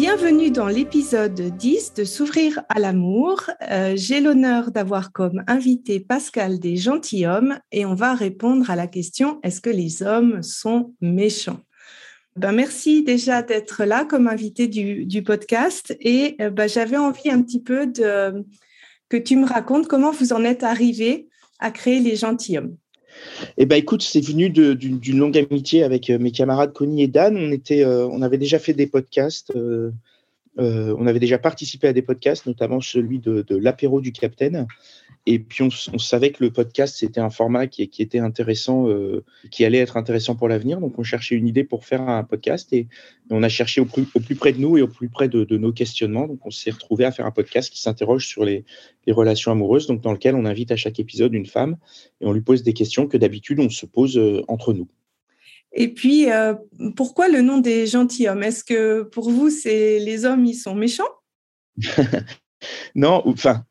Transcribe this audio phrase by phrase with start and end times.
[0.00, 3.42] Bienvenue dans l'épisode 10 de S'ouvrir à l'amour.
[3.68, 8.86] Euh, j'ai l'honneur d'avoir comme invité Pascal des gentilshommes et on va répondre à la
[8.86, 11.58] question est-ce que les hommes sont méchants?
[12.36, 17.42] Ben, merci déjà d'être là comme invité du, podcast et euh, ben, j'avais envie un
[17.42, 21.26] petit peu que tu me racontes comment vous en êtes arrivé
[21.58, 22.76] à créer les gentilshommes.
[23.56, 27.36] Eh ben, écoute, c'est venu d'une longue amitié avec euh, mes camarades Connie et Dan.
[27.36, 29.52] On, euh, avait déjà fait des podcasts.
[29.54, 29.90] Euh,
[30.58, 34.66] on avait déjà participé à des podcasts, notamment celui de, l'apéro du Capitaine.
[35.30, 39.64] Et puis, on, savait que le podcast, c'était un format qui, était intéressant, euh, qui
[39.66, 40.80] allait être intéressant pour l'avenir.
[40.80, 42.88] Donc, on cherchait une idée pour faire un podcast et,
[43.28, 44.06] on a cherché au plus,
[44.36, 46.26] près de nous et au plus près de, nos questionnements.
[46.26, 48.64] Donc, on s'est retrouvé à faire un podcast qui s'interroge sur les,
[49.06, 51.76] relations amoureuses, donc dans lequel on invite à chaque épisode une femme
[52.20, 54.88] et on lui pose des questions que d'habitude, on se pose euh, entre nous.
[55.80, 56.54] Et puis, euh,
[56.96, 58.42] pourquoi le nom des gentilshommes?
[58.42, 61.08] Est-ce que pour vous, c'est les hommes, ils sont méchants?
[62.96, 63.64] Non, enfin,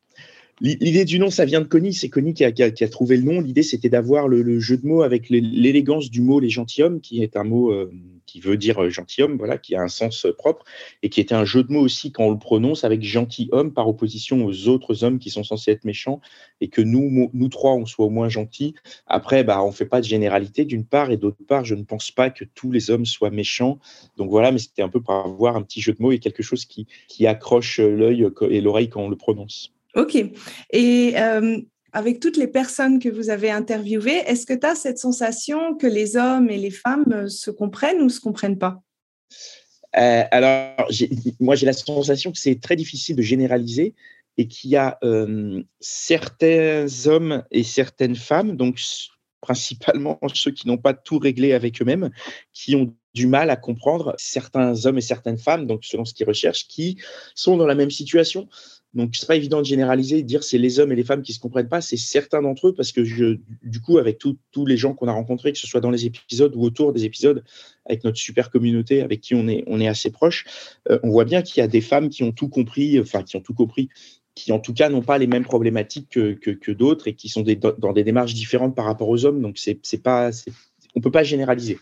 [0.59, 1.93] L'idée du nom, ça vient de Connie.
[1.93, 3.41] C'est Connie qui a, trouvé le nom.
[3.41, 7.37] L'idée, c'était d'avoir le, jeu de mots avec l'élégance du mot les gentilshommes, qui est
[7.37, 7.91] un mot euh,
[8.25, 10.65] qui veut dire euh, gentilhomme, voilà, qui a un sens euh, propre,
[11.03, 13.87] et qui était un jeu de mots aussi quand on le prononce avec gentilhomme par
[13.87, 16.21] opposition aux autres hommes qui sont censés être méchants,
[16.59, 18.73] et que nous, nous trois, on soit au moins gentils.
[19.05, 22.09] Après, bah, on fait pas de généralité d'une part, et d'autre part, je ne pense
[22.09, 23.77] pas que tous les hommes soient méchants.
[24.17, 26.41] Donc voilà, mais c'était un peu pour avoir un petit jeu de mots et quelque
[26.41, 29.76] chose qui, qui accroche l'œil et l'oreille quand on le prononce.
[29.97, 30.15] Ok.
[30.71, 31.59] Et euh,
[31.91, 35.87] avec toutes les personnes que vous avez interviewées, est-ce que tu as cette sensation que
[35.87, 38.79] les hommes et les femmes euh, se comprennent ou se comprennent pas?
[39.97, 40.87] Euh, Alors,
[41.39, 43.95] moi, j'ai la sensation que c'est très difficile de généraliser
[44.37, 44.99] et qu'il y a
[45.79, 48.77] certains hommes et certaines femmes, donc
[49.41, 52.11] principalement ceux qui n'ont pas tout réglé avec eux-mêmes,
[52.53, 56.27] qui ont du mal à comprendre certains hommes et certaines femmes, donc selon ce qu'ils
[56.27, 56.99] recherchent, qui
[57.33, 58.47] sont dans la même situation.
[58.97, 61.31] Donc, c'est pas évident de généraliser, de dire c'est les hommes et les femmes qui
[61.31, 61.81] se comprennent pas.
[61.81, 65.11] C'est certains d'entre eux parce que je, du coup, avec tous les gens qu'on a
[65.11, 67.43] rencontrés, que ce soit dans les épisodes ou autour des épisodes,
[67.85, 70.45] avec notre super communauté avec qui on est, on est assez proche,
[70.89, 73.37] euh, on voit bien qu'il y a des femmes qui ont tout compris, enfin qui
[73.37, 73.89] ont tout compris,
[74.33, 77.43] qui en tout cas n'ont pas les mêmes problématiques que, que, d'autres et qui sont
[77.77, 79.41] dans des démarches différentes par rapport aux hommes.
[79.41, 80.31] Donc, c'est pas,
[80.95, 81.77] on peut pas généraliser.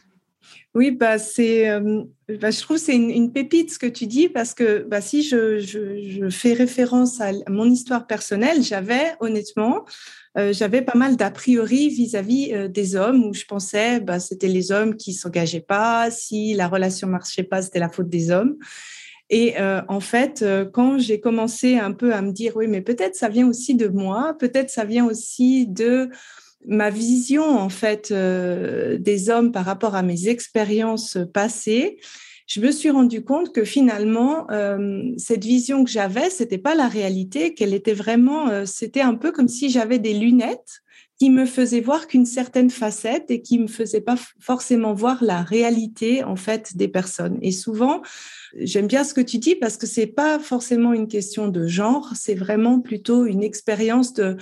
[0.76, 4.54] Oui, bah, euh, bah, je trouve que c'est une, pépite ce que tu dis parce
[4.54, 9.86] que bah, si je, je, fais référence à mon histoire personnelle, j'avais honnêtement,
[10.38, 14.50] euh, j'avais pas mal d'a priori vis-à-vis euh, des hommes où je pensais bah, c'était
[14.50, 18.58] les hommes qui s'engageaient pas, si la relation marchait pas, c'était la faute des hommes.
[19.30, 23.28] Et en fait, quand j'ai commencé un peu à me dire oui, mais peut-être ça
[23.28, 26.12] vient aussi de moi, peut-être ça vient aussi de
[26.68, 31.98] ma vision en fait euh, des hommes par rapport à mes expériences passées,
[32.48, 36.88] je me suis rendu compte que finalement euh, cette vision que j'avais, c'était pas la
[36.88, 40.82] réalité, qu'elle était vraiment, euh, c'était un peu comme si j'avais des lunettes
[41.18, 45.42] qui me faisaient voir qu'une certaine facette et qui me faisaient pas forcément voir la
[45.42, 47.40] réalité en fait des personnes.
[47.42, 48.02] Et souvent,
[48.60, 52.12] j'aime bien ce que tu dis parce que c'est pas forcément une question de genre,
[52.16, 54.36] c'est vraiment plutôt une expérience de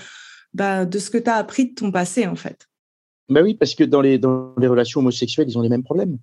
[0.53, 2.67] bah, de ce que tu as appris de ton passé, en fait.
[3.29, 6.17] Bah oui, parce que dans les, dans les relations homosexuelles, ils ont les mêmes problèmes.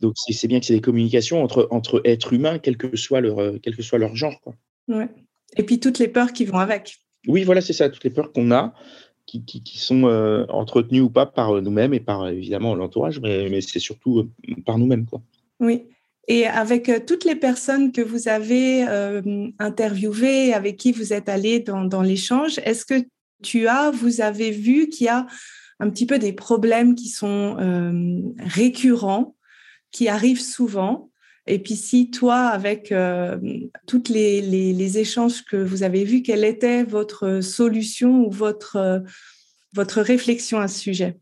[0.00, 3.38] Donc, c'est bien que c'est des communications entre, entre êtres humains, quel que soit leur,
[3.38, 4.40] euh, quel que soit leur genre.
[4.40, 4.54] Quoi.
[4.88, 5.08] Ouais.
[5.56, 6.96] Et puis, toutes les peurs qui vont avec.
[7.28, 8.72] Oui, voilà, c'est ça, toutes les peurs qu'on a,
[9.26, 13.20] qui, qui, qui sont euh, entretenues ou pas par euh, nous-mêmes et par, évidemment, l'entourage,
[13.20, 14.30] mais, mais c'est surtout
[14.64, 15.04] par nous-mêmes.
[15.04, 15.20] Quoi.
[15.60, 15.82] Oui.
[16.28, 18.82] Et avec toutes les personnes que vous avez
[19.58, 23.04] interviewées, avec qui vous êtes allé dans, dans l'échange, est-ce que
[23.42, 25.26] tu as, vous avez vu qu'il y a
[25.80, 29.36] un petit peu des problèmes qui sont euh, récurrents,
[29.90, 31.10] qui arrivent souvent.
[31.46, 33.38] Et puis si toi, avec euh,
[33.86, 39.02] toutes les, échanges que vous avez vus, quelle était votre solution ou votre,
[39.72, 41.18] votre réflexion à ce sujet?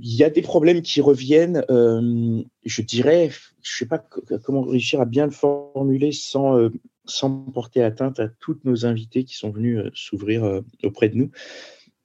[0.00, 1.64] Il y a des problèmes qui reviennent.
[1.70, 3.30] Euh, je dirais,
[3.62, 4.02] je sais pas
[4.42, 6.70] comment réussir à bien le formuler sans, euh,
[7.04, 11.30] sans porter atteinte à toutes nos invités qui sont venus euh, s'ouvrir auprès de nous.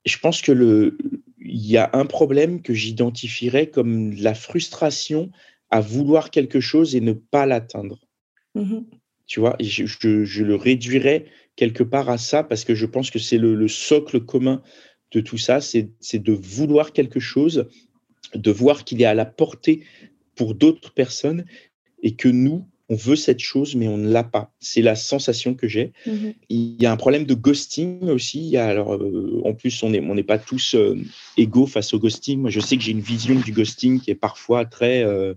[0.04, 0.96] Je pense que le,
[1.40, 5.30] il y a un problème que j'identifierais comme la frustration
[5.70, 7.98] à vouloir quelque chose et ne pas l'atteindre.
[8.54, 8.80] Mmh
[9.28, 13.18] tu vois, je, je, le réduirais quelque part à ça parce que je pense que
[13.18, 14.62] c'est le, le socle commun
[15.12, 17.68] de tout ça, c'est de vouloir quelque chose,
[18.34, 19.84] de voir qu'il est à la portée
[20.34, 21.44] pour d'autres personnes
[22.02, 24.52] et que nous, on veut cette chose, mais on ne l'a pas.
[24.60, 25.92] C'est la sensation que j'ai.
[26.06, 26.34] Mhm.
[26.48, 28.40] Il y a un problème de ghosting aussi.
[28.40, 30.96] Il y a, alors, euh, en plus, on n'est on pas tous euh,
[31.36, 32.40] égaux face au ghosting.
[32.40, 35.02] Moi, je sais que j'ai une vision du ghosting qui est parfois très.
[35.04, 35.34] Euh,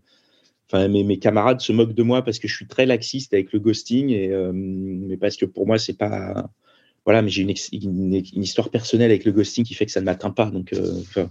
[0.67, 3.51] enfin, mes, mes, camarades se moquent de moi parce que je suis très laxiste avec
[3.51, 6.49] le ghosting, et, mais parce que pour moi, c'est pas
[7.05, 10.05] voilà, mais j'ai une, une, histoire personnelle avec le ghosting qui fait que ça ne
[10.05, 10.51] m'atteint pas.
[10.51, 11.25] Donc, euh,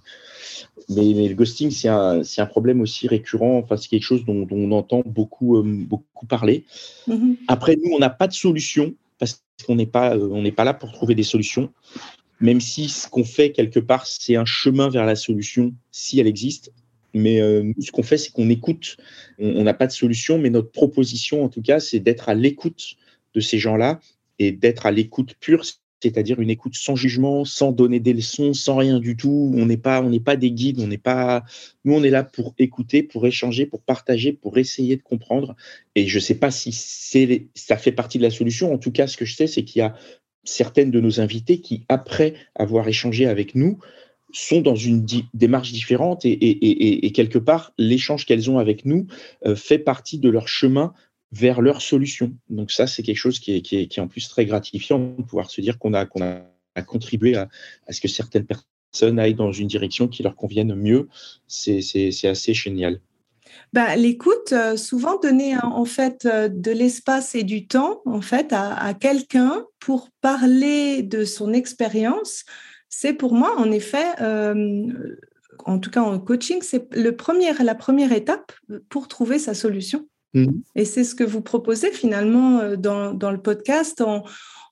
[0.88, 3.58] mais, le ghosting, c'est un, un, problème aussi récurrent.
[3.58, 6.64] Enfin, c'est quelque chose dont, on entend beaucoup, euh, beaucoup parler.
[7.08, 7.36] Mm-hmm.
[7.46, 10.64] Après, nous, on n'a pas de solution parce qu'on n'est pas, euh, on n'est pas
[10.64, 11.72] là pour trouver des solutions.
[12.40, 16.26] Même si ce qu'on fait quelque part, c'est un chemin vers la solution, si elle
[16.26, 16.72] existe.
[17.12, 18.96] Mais nous, ce qu'on fait, c'est qu'on écoute.
[19.38, 22.94] On n'a pas de solution, mais notre proposition, en tout cas, c'est d'être à l'écoute
[23.34, 24.00] de ces gens-là
[24.40, 25.64] et d'être à l'écoute pure,
[26.02, 29.52] c'est-à-dire une écoute sans jugement, sans donner des leçons, sans rien du tout.
[29.54, 31.44] On n'est pas, on n'est pas des guides, on n'est pas.
[31.84, 35.54] Nous, on est là pour écouter, pour échanger, pour partager, pour essayer de comprendre.
[35.94, 38.72] Et je ne sais pas si c'est, ça fait partie de la solution.
[38.72, 39.94] En tout cas, ce que je sais, c'est qu'il y a
[40.42, 43.78] certaines de nos invités qui, après avoir échangé avec nous,
[44.32, 45.04] sont dans une
[45.34, 49.06] démarche différente et, quelque part, l'échange qu'elles ont avec nous
[49.44, 50.94] euh, fait partie de leur chemin
[51.32, 52.32] vers leur solution.
[52.48, 55.22] Donc ça, c'est quelque chose qui est, qui, est, qui en plus très gratifiant de
[55.22, 56.06] pouvoir se dire qu'on a,
[56.74, 57.48] a, contribué à,
[57.86, 61.08] à, ce que certaines personnes aillent dans une direction qui leur convienne mieux.
[61.46, 63.00] C'est assez génial.
[63.72, 68.52] Bah, L'écoute, euh, souvent donner en fait euh, de l'espace et du temps en fait
[68.52, 72.44] à, à quelqu'un pour parler de son expérience,
[72.88, 74.86] c'est pour moi en effet, euh,
[75.64, 77.16] en tout cas en coaching, c'est le
[77.62, 78.52] la première étape
[78.88, 80.08] pour trouver sa solution.
[80.34, 80.60] Mmh.
[80.76, 84.24] Et c'est ce que vous proposez finalement euh, dans, dans le podcast en,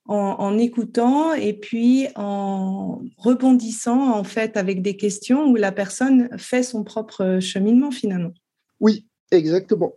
[0.05, 6.63] en, écoutant et puis en rebondissant en fait avec des questions où la personne fait
[6.63, 8.33] son propre cheminement finalement.
[8.79, 9.93] Oui, exactement.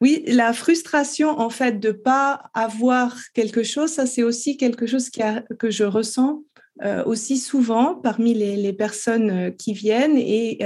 [0.00, 5.10] Oui, la frustration en fait de pas avoir quelque chose, ça c'est aussi quelque chose
[5.10, 6.42] qui a, que je ressens
[6.82, 10.58] euh, aussi souvent parmi les, les, personnes euh, qui viennent et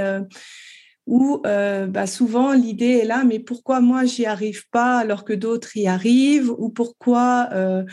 [1.06, 5.32] où euh, bah, souvent l'idée est là, mais pourquoi moi j'y arrive pas alors que
[5.32, 7.84] d'autres y arrivent, ou pourquoi euh,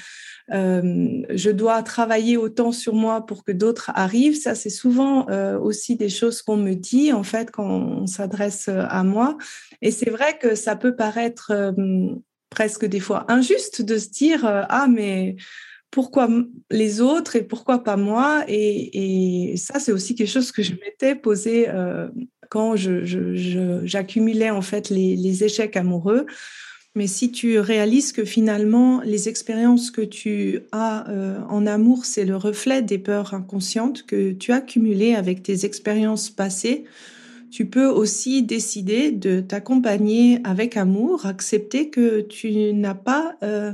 [0.52, 4.40] euh, je dois travailler autant sur moi pour que d'autres arrivent?
[4.40, 5.28] Ça, c'est souvent
[5.62, 9.38] aussi des choses qu'on me dit en fait quand on s'adresse à moi.
[9.82, 11.54] Et c'est vrai que ça peut paraître
[12.50, 15.36] presque des fois injuste de se dire ah mais
[15.92, 16.28] pourquoi
[16.72, 18.44] les autres et pourquoi pas moi?
[18.48, 21.68] Et, et ça c'est aussi quelque chose que je m'étais posé
[22.54, 26.28] quand j'accumulais en fait les, échecs amoureux.
[26.94, 32.26] Mais si tu réalises que finalement les expériences que tu as euh, en amour, c'est
[32.26, 36.84] le reflet des peurs inconscientes que tu as accumulées avec tes expériences passées,
[37.50, 43.74] tu peux aussi décider de t'accompagner avec amour, accepter que tu n'as pas euh,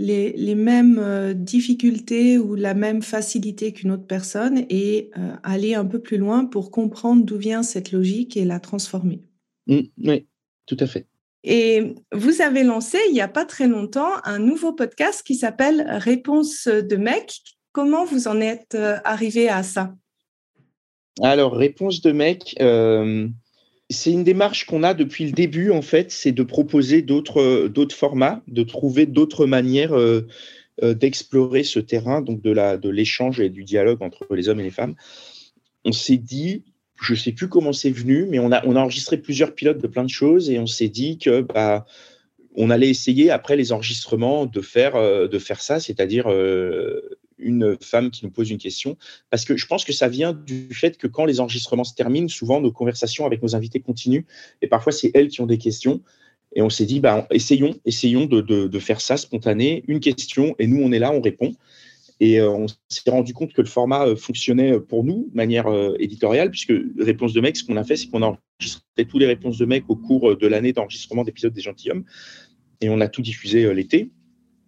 [0.00, 5.84] les, mêmes euh, difficultés ou la même facilité qu'une autre personne et euh, aller un
[5.84, 9.22] peu plus loin pour comprendre d'où vient cette logique et la transformer.
[9.66, 10.26] Mmh, oui,
[10.66, 11.06] tout à fait.
[11.44, 15.84] Et vous avez lancé il n'y a pas très longtemps un nouveau podcast qui s'appelle
[15.88, 17.40] Réponse de mec.
[17.72, 19.94] Comment vous en êtes euh, arrivé à ça?
[21.22, 22.54] Alors, Réponse de mec,
[23.90, 27.96] c'est une démarche qu'on a depuis le début, en fait, c'est de proposer d'autres, d'autres
[27.96, 30.26] formats, de trouver d'autres manières euh,
[30.84, 34.70] euh, d'explorer ce terrain, donc de, l'échange et du dialogue entre les hommes et les
[34.70, 34.94] femmes.
[35.84, 36.62] On s'est dit,
[37.02, 40.04] je ne sais plus comment c'est venu, mais on a, enregistré plusieurs pilotes de plein
[40.04, 41.84] de choses et on s'est dit que bah,
[42.54, 46.28] on allait essayer après les enregistrements de faire, euh, de faire ça, c'est-à-dire
[47.42, 48.96] une femme qui nous pose une question,
[49.30, 52.28] parce que je pense que ça vient du fait que quand les enregistrements se terminent,
[52.28, 54.24] souvent nos conversations avec nos invités continuent,
[54.62, 56.02] et parfois c'est elles qui ont des questions.
[56.56, 60.82] Et on s'est dit, bah, essayons, essayons de, faire ça spontané, une question, et nous
[60.82, 61.54] on est là, on répond.
[62.22, 65.68] Et euh, on s'est rendu compte que le format euh, fonctionnait pour nous de manière
[65.68, 68.26] euh, éditoriale, puisque Réponse de mec, ce qu'on a fait, c'est qu'on a
[68.58, 72.04] enregistré toutes les réponses de mec au cours de l'année d'enregistrement d'épisodes des gentilshommes,
[72.82, 74.10] et on a tout diffusé l'été.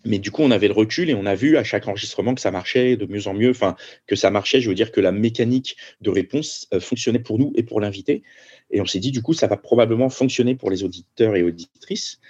[0.04, 2.40] Mais du coup, on avait le recul et on a vu à chaque enregistrement que
[2.40, 5.12] ça marchait de mieux en mieux, enfin, que ça marchait, je veux dire que la
[5.12, 8.22] mécanique de réponse euh, fonctionnait pour nous et pour l'invité.
[8.70, 12.20] Et on s'est dit, du coup, ça va probablement fonctionner pour les auditeurs et auditrices.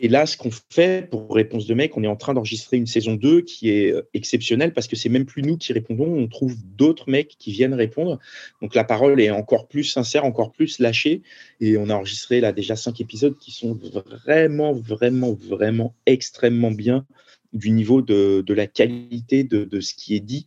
[0.00, 2.86] Et là, ce qu'on fait pour Réponse de mec, on est en train d'enregistrer une
[2.86, 6.28] saison 2 qui est euh, exceptionnelle parce que c'est même plus nous qui répondons, on
[6.28, 8.18] trouve d'autres mecs qui viennent répondre.
[8.62, 11.22] Donc la parole est encore plus sincère, encore plus lâchée.
[11.60, 13.78] Et on a enregistré là déjà cinq épisodes qui sont
[14.24, 17.04] vraiment, vraiment, vraiment extrêmement bien
[17.52, 20.46] du niveau de, la qualité de, ce qui est dit.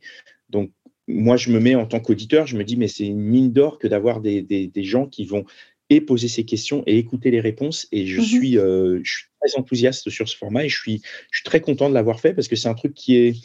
[0.49, 0.71] Donc
[1.07, 3.79] moi, je me mets en tant qu'auditeur, je me dis, mais c'est une mine d'or
[3.79, 5.45] que d'avoir des, des gens qui vont
[5.91, 7.87] et poser ces questions et écouter les réponses.
[7.91, 8.25] Et je, mhm.
[8.25, 11.59] suis, euh, je suis très enthousiaste sur ce format et je suis, je suis très
[11.59, 13.35] content de l'avoir fait parce que c'est un truc qui est,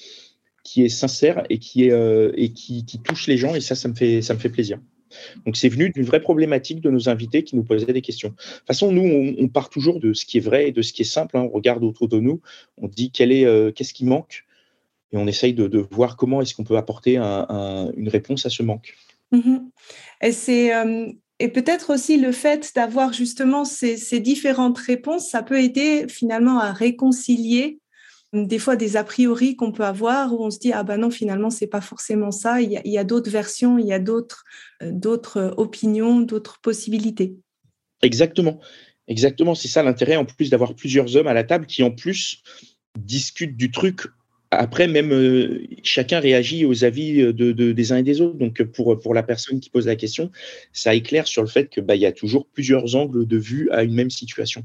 [0.62, 3.56] qui est sincère et qui, est, euh, et qui, qui, touche les gens.
[3.56, 4.78] Et ça, ça me fait, ça me fait plaisir.
[5.44, 8.28] Donc, c'est venu d'une vraie problématique de nos invités qui nous posaient des questions.
[8.28, 10.92] De toute façon, nous, on, part toujours de ce qui est vrai et de ce
[10.92, 11.36] qui est simple.
[11.36, 11.42] Hein.
[11.42, 12.40] On regarde autour de nous,
[12.76, 14.44] on dit quel est, euh, qu'est-ce qui manque
[15.12, 18.50] et on essaye de, de voir comment est-ce qu'on peut apporter un, une réponse à
[18.50, 18.94] ce manque.
[19.30, 19.70] Mhm.
[20.20, 20.72] Et c'est
[21.38, 26.72] et peut-être aussi le fait d'avoir justement ces, différentes réponses, ça peut aider finalement à
[26.72, 27.78] réconcilier
[28.32, 30.96] hum, des fois des a priori qu'on peut avoir où on se dit ah ben
[30.96, 32.60] non finalement c'est pas forcément ça.
[32.62, 34.44] Il y a, d'autres versions il y a d'autres
[34.82, 37.36] euh, d'autres opinions d'autres possibilités.
[38.02, 38.58] Exactement.
[39.06, 42.42] Exactement c'est ça l'intérêt en plus d'avoir plusieurs hommes à la table qui en plus
[42.98, 44.06] discutent du truc
[44.58, 48.36] après, même euh, chacun réagit aux avis euh, de, des uns et des autres.
[48.36, 50.30] Donc, pour, pour la personne qui pose la question,
[50.72, 53.82] ça éclaire sur le fait qu'il bah, y a toujours plusieurs angles de vue à
[53.82, 54.64] une même situation.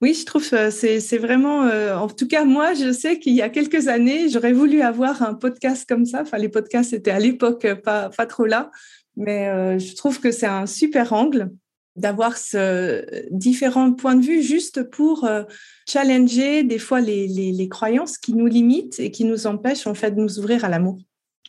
[0.00, 3.42] Oui, je trouve que c'est vraiment, euh, en tout cas, moi, je sais qu'il y
[3.42, 6.22] a quelques années, j'aurais voulu avoir un podcast comme ça.
[6.22, 8.70] Enfin, les podcasts étaient à l'époque pas, pas trop là,
[9.16, 11.50] mais je trouve que c'est un super angle
[11.98, 15.42] d'avoir ce différents points de vue juste pour euh,
[15.86, 20.12] challenger des fois les, les, croyances qui nous limitent et qui nous empêchent en fait
[20.12, 20.98] de nous ouvrir à l'amour.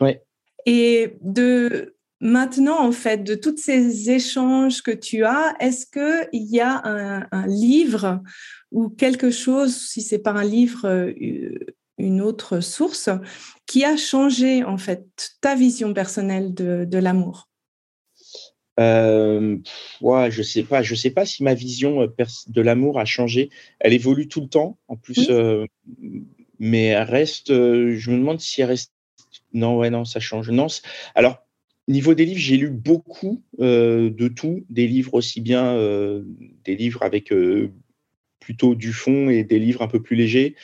[0.01, 0.23] Ouais.
[0.65, 6.49] Et de maintenant en fait de tous ces échanges que tu as, est-ce que il
[6.49, 8.21] y a un, un, livre
[8.71, 11.13] ou quelque chose, si c'est pas un livre, euh,
[11.97, 13.09] une autre source,
[13.65, 15.05] qui a changé en fait
[15.41, 17.48] ta vision personnelle de, de l'amour?
[18.79, 19.57] Euh,
[20.01, 22.07] ouais, je sais pas, je sais pas si ma vision euh,
[22.47, 23.49] de l'amour a changé.
[23.79, 25.65] Elle évolue tout le temps, en plus, euh,
[26.59, 27.51] mais elle reste.
[27.51, 28.93] Euh, je me demande si elle reste.
[29.53, 30.49] Non, ouais, non, ça change.
[30.49, 30.67] Non,
[31.15, 31.39] alors
[31.87, 35.75] niveau des livres, j'ai lu beaucoup de tout, des livres aussi bien,
[36.63, 37.33] des livres avec
[38.39, 40.55] plutôt du fond et des livres un peu plus légers.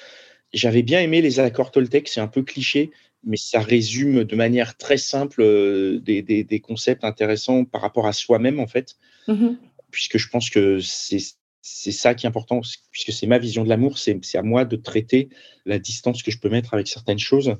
[0.53, 2.91] J'avais bien aimé les accords Toltec, c'est un peu cliché,
[3.25, 8.13] mais ça résume de manière très simple euh, des, des, concepts intéressants par rapport à
[8.13, 8.96] soi-même, en fait.
[9.27, 9.58] Mm-hmm.
[9.91, 13.98] Puisque je pense que c'est ça qui est important, puisque c'est ma vision de l'amour,
[13.98, 15.29] c'est à moi de traiter
[15.65, 17.55] la distance que je peux mettre avec certaines choses.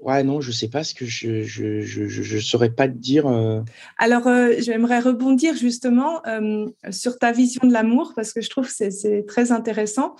[0.00, 3.28] Ouais, non, je sais pas ce que je je, je, je saurais pas te dire.
[3.28, 3.60] Euh.
[3.98, 6.20] Alors, euh, j'aimerais rebondir justement
[6.90, 10.16] sur ta vision de l'amour parce que je trouve que c'est très intéressant.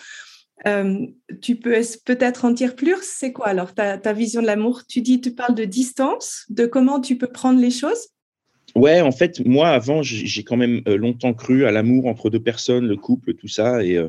[0.66, 1.06] Euh,
[1.40, 2.96] tu peux peut-être en dire plus?
[3.02, 4.82] C'est quoi alors ta, vision de l'amour?
[4.88, 8.08] Tu dis, tu parles de distance, de comment tu peux prendre les choses?
[8.74, 12.42] Ouais, en fait, moi, avant, j'ai quand même euh, longtemps cru à l'amour entre deux
[12.42, 13.84] personnes, le couple, tout ça.
[13.84, 14.08] Et, euh,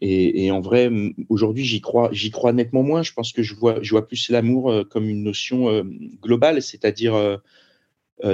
[0.00, 0.90] et, en vrai,
[1.28, 3.02] aujourd'hui, j'y crois, j'y crois nettement moins.
[3.02, 5.82] Je pense que je vois, je vois plus l'amour comme une notion
[6.22, 7.40] globale, c'est-à-dire,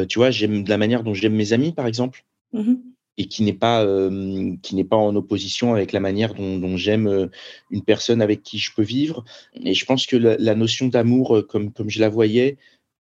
[0.09, 2.25] tu vois, j'aime de la manière dont j'aime mes amis, par exemple.
[2.53, 2.75] Mmh
[3.17, 6.77] et qui n'est pas euh, qui n'est pas en opposition avec la manière dont, dont
[6.77, 7.27] j'aime euh,
[7.71, 9.25] une personne avec qui je peux vivre.
[9.63, 12.57] Et je pense que la, la notion d'amour euh, comme comme je la voyais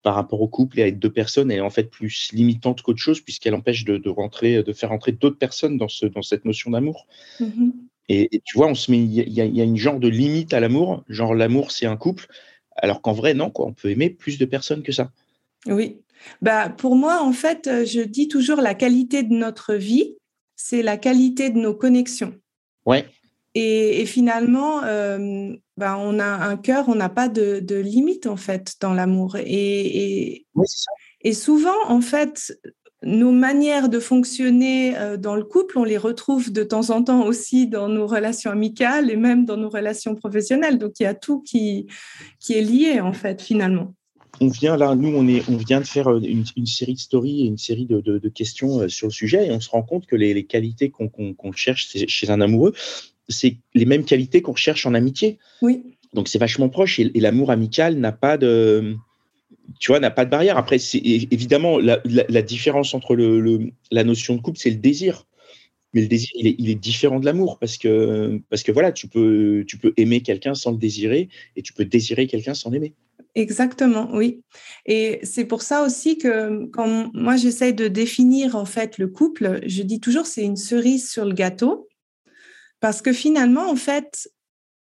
[0.02, 3.00] par rapport au couple et à être deux personnes est en fait plus limitante qu'autre
[3.00, 6.44] chose puisqu'elle empêche de, de, rentrer de faire entrer d'autres personnes dans ce dans cette
[6.44, 7.06] notion d'amour.
[7.40, 7.72] Mm-hmm.
[8.08, 10.54] et, et, tu vois on se met il y, y, a une genre de limite
[10.54, 11.02] à l'amour.
[11.08, 12.28] Genre l'amour c'est un couple.
[12.76, 13.66] Alors qu'en vrai non quoi.
[13.66, 15.10] On peut aimer plus de personnes que ça
[15.66, 16.00] oui
[16.42, 20.16] bah, Pour moi, en fait, euh, je dis toujours la qualité de notre vie,
[20.56, 22.34] c'est la qualité de nos connexions.
[22.84, 23.06] Ouais.
[23.54, 28.36] Et, finalement, euh, bah, on a un cœur, on n'a pas de, de, limite, en
[28.36, 29.36] fait, dans l'amour.
[29.36, 30.46] Et, et,
[31.22, 32.52] et, souvent, en fait,
[33.02, 37.24] nos manières de fonctionner euh, dans le couple, on les retrouve de temps en temps
[37.24, 40.78] aussi dans nos relations amicales et même dans nos relations professionnelles.
[40.78, 41.86] Donc, il y a tout qui,
[42.38, 43.94] qui est lié, en fait, finalement
[44.40, 47.42] on vient là, nous, on, est, on vient de faire euh, une, série de stories
[47.42, 50.16] et une série de, questions euh, sur le sujet et on se rend compte que
[50.16, 52.72] les, qualités qu'on cherche chez un amoureux,
[53.28, 55.38] c'est les mêmes qualités qu'on recherche en amitié.
[55.62, 55.82] Oui.
[56.14, 58.96] Donc c'est vachement proche et, l'amour amical n'a pas de,
[59.80, 60.56] tu vois, n'a pas de barrière.
[60.56, 65.26] Après, c'est évidemment la, différence entre le, la notion de couple, c'est le désir.
[65.92, 68.92] mais le désir, il est, il est différent de l'amour parce que, parce que voilà,
[68.92, 72.70] tu peux, tu peux aimer quelqu'un sans le désirer et tu peux désirer quelqu'un sans
[72.70, 72.94] l'aimer.
[73.36, 74.42] Exactement, oui.
[74.86, 79.60] Et c'est pour ça aussi que quand moi j'essaye de définir en fait le couple,
[79.66, 81.86] je dis toujours c'est une cerise sur le gâteau
[82.80, 84.30] parce que finalement en fait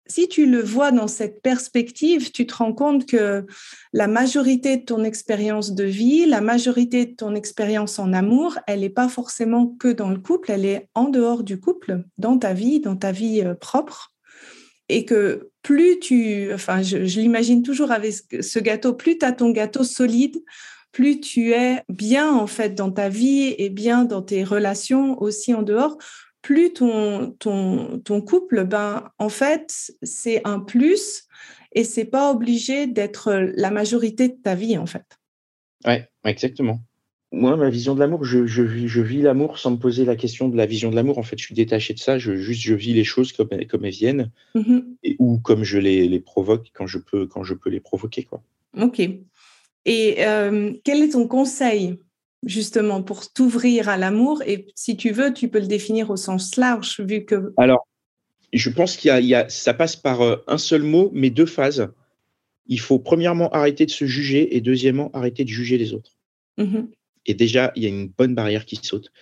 [0.06, 3.46] si tu le vois dans cette perspective, tu te rends compte que
[3.94, 8.80] la majorité de ton expérience de vie, la majorité de ton expérience en amour, elle
[8.80, 12.52] n'est pas forcément que dans le couple, elle est en dehors du couple, dans ta
[12.52, 14.12] vie, dans ta vie euh, propre.
[14.88, 19.50] Et que plus tu, enfin, je, l'imagine toujours avec ce gâteau, plus tu as ton
[19.50, 20.42] gâteau solide,
[20.90, 25.54] plus tu es bien en fait dans ta vie et bien dans tes relations aussi
[25.54, 25.96] en dehors,
[26.42, 27.36] plus ton,
[28.26, 31.28] couple, ben, en fait, c'est un plus
[31.72, 35.06] et c'est pas obligé d'être la majorité de ta vie, en fait.
[35.86, 36.80] Ouais, exactement.
[37.34, 40.50] Moi, ma vision de l'amour, je, je, je vis l'amour sans me poser la question
[40.50, 41.16] de la vision de l'amour.
[41.16, 42.18] En fait, je suis détaché de ça.
[42.18, 45.78] Je, juste, je vis les choses comme, comme elles viennent mmh et, ou comme je
[45.78, 48.24] les, les, provoque quand je peux, quand je peux les provoquer.
[48.24, 48.42] Quoi.
[48.78, 49.00] Ok.
[49.00, 51.98] Et euh, quel est ton conseil
[52.44, 54.42] justement pour t'ouvrir à l'amour?
[54.46, 57.54] Et si tu veux, tu peux le définir au sens large, vu que...
[57.56, 57.88] Alors,
[58.52, 61.90] je pense qu'il y, a, ça passe par euh, un seul mot, mais deux phases.
[62.66, 66.18] Il faut premièrement arrêter de se juger et deuxièmement arrêter de juger les autres.
[66.58, 66.82] Mmh
[67.26, 69.12] et déjà, il y a une bonne barrière qui saute.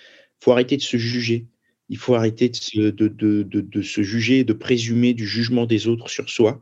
[0.40, 1.47] Il faut arrêter de se juger.
[1.88, 5.88] Il faut arrêter de se, de, de, de se juger, de présumer du jugement des
[5.88, 6.61] autres sur soi.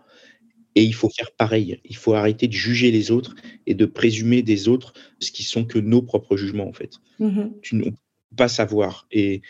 [0.75, 1.81] Et il faut faire pareil.
[1.85, 3.35] Il faut arrêter de juger les autres
[3.67, 6.99] et de présumer des autres ce qui sont que nos propres jugements, en fait.
[7.19, 7.97] Mmh tu ne peux
[8.37, 9.07] pas savoir.
[9.11, 9.43] Et,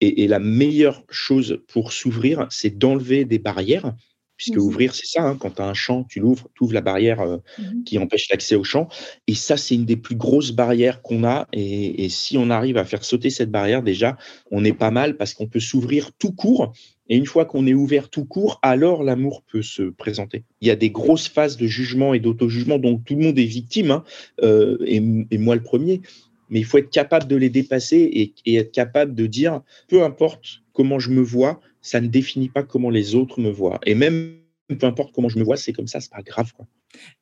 [0.00, 3.94] et, la meilleure chose pour s'ouvrir, c'est d'enlever des barrières
[4.36, 6.74] puisque mmh ouvrir, c'est ça, hein, quand tu as un champ, tu l'ouvres, tu ouvres
[6.74, 8.88] la barrière euh, mmh qui empêche l'accès au champ.
[9.26, 11.46] Et ça, c'est une des plus grosses barrières qu'on a.
[11.52, 14.16] Et, si on arrive à faire sauter cette barrière, déjà,
[14.50, 16.72] on est pas mal parce qu'on peut s'ouvrir tout court.
[17.08, 20.44] Et une fois qu'on est ouvert tout court, alors l'amour peut se présenter.
[20.60, 23.44] Il y a des grosses phases de jugement et d'auto-jugement dont tout le monde est
[23.44, 24.04] victime, hein,
[24.42, 25.00] euh, et,
[25.38, 26.00] moi le premier.
[26.48, 30.02] Mais il faut être capable de les dépasser et, et être capable de dire, peu
[30.02, 33.78] importe comment je me vois, ça ne définit pas comment les autres me voient.
[33.84, 34.38] Et même
[34.68, 36.52] peu importe comment je me vois, c'est comme ça, c'est pas grave.
[36.54, 36.66] Quoi.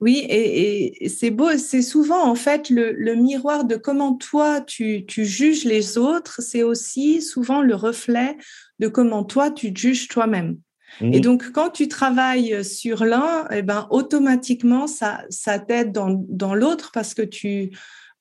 [0.01, 5.65] Oui, et, c'est beau, c'est souvent en fait le, miroir de comment toi tu, juges
[5.65, 8.37] les autres, c'est aussi souvent le reflet
[8.79, 10.59] de comment toi tu juges toi-même.
[11.01, 11.21] Et mmh.
[11.23, 17.15] donc, quand tu travailles sur l'un, eh ben, automatiquement, ça, ça t'aide dans, l'autre parce
[17.15, 17.71] que tu,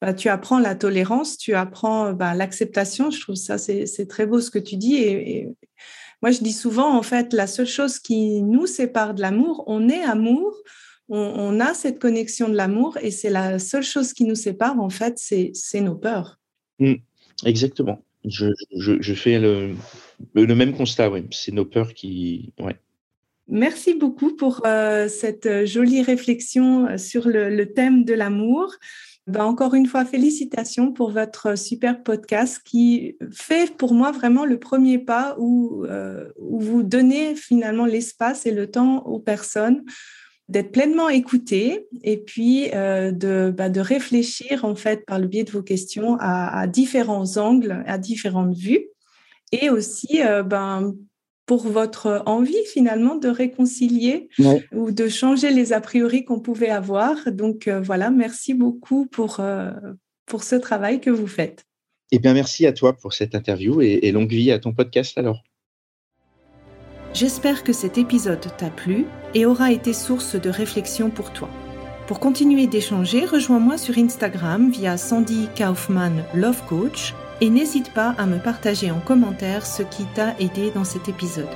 [0.02, 3.12] bah, tu apprends la tolérance, tu apprends bah, l'acceptation.
[3.12, 4.96] Je trouve ça, c'est très beau ce que tu dis.
[4.96, 5.50] et
[6.22, 9.90] moi, je dis souvent, en fait, la seule chose qui nous sépare de l'amour, on
[9.90, 10.56] est amour,
[11.10, 14.90] on, a cette connexion de l'amour, et c'est la seule chose qui nous sépare, en
[14.90, 16.40] fait, c'est nos peurs.
[16.80, 16.94] Mmh,
[17.46, 18.04] exactement.
[18.24, 19.76] Je, fais le,
[20.36, 21.26] même constat, oui.
[21.32, 22.54] C'est nos peurs qui.
[22.60, 22.78] Ouais.
[23.48, 28.76] Merci beaucoup pour euh, cette jolie réflexion euh, sur le thème de l'amour.
[29.28, 34.60] Ben, encore une fois, félicitations pour votre super podcast qui fait pour moi vraiment le
[34.60, 39.84] premier pas où, euh, où vous donnez finalement l'espace et le temps aux personnes
[40.50, 45.46] d'être pleinement écoutées et puis euh, de, bah, de réfléchir en fait par le biais
[45.46, 48.88] de vos questions à, différents angles, à différentes vues.
[49.54, 50.94] Et aussi euh, ben,
[51.52, 54.30] pour votre envie finalement de réconcilier
[54.72, 57.30] ou de changer les a priori qu'on pouvait avoir.
[57.30, 59.70] Donc euh, voilà, merci beaucoup pour, euh,
[60.26, 61.66] pour ce travail que vous faites.
[62.14, 65.18] Eh bien, merci à toi pour cette interview et, et longue vie à ton podcast
[65.18, 65.44] alors.
[67.14, 69.04] J'espère que cet épisode t'a plu
[69.36, 71.50] et aura été source de réflexion pour toi.
[72.08, 78.26] Pour continuer d'échanger, rejoins-moi sur Instagram via Sandy Kaufman Love Coach et n'hésite pas à
[78.26, 81.50] me partager en commentaire ce qui t'a aidé dans cet épisode.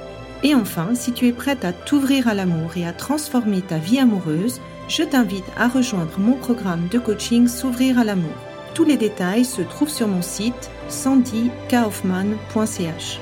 [0.43, 3.99] Et enfin, si tu es prête à t'ouvrir à l'amour et à transformer ta vie
[3.99, 8.35] amoureuse, je t'invite à rejoindre mon programme de coaching S'ouvrir à l'amour.
[8.73, 13.19] Tous les détails se trouvent sur mon site sandykaufman.ch.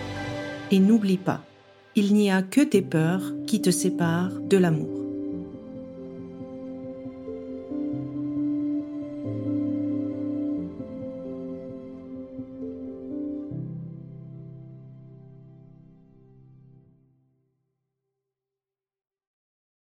[0.72, 1.42] Et n'oublie pas,
[1.96, 5.03] il n'y a que tes peurs qui te séparent de l'amour.